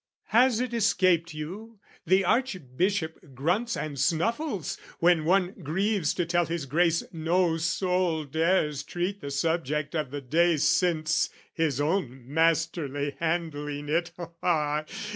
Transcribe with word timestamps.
"Has 0.29 0.59
it 0.59 0.73
escaped 0.73 1.31
you 1.35 1.77
the 2.07 2.25
Archbishop 2.25 3.35
grunts 3.35 3.77
"And 3.77 3.99
snuffles 3.99 4.79
when 4.97 5.25
one 5.25 5.51
grieves 5.61 6.15
to 6.15 6.25
tell 6.25 6.47
his 6.47 6.65
Grace 6.65 7.03
"No 7.13 7.57
soul 7.57 8.23
dares 8.25 8.81
treat 8.81 9.21
the 9.21 9.29
subject 9.29 9.93
of 9.93 10.09
the 10.09 10.19
day 10.21 10.57
"Since 10.57 11.29
his 11.53 11.79
own 11.79 12.23
masterly 12.25 13.15
handling 13.19 13.89
it 13.89 14.09
(ha, 14.17 14.29
ha!) 14.41 14.85